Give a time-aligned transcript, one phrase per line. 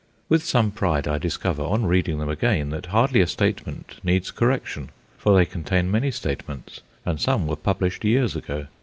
[0.29, 4.89] With some pride I discover, on reading them again, that hardly a statement needs correction,
[5.15, 8.65] for they contain many statements, and some were published years ago.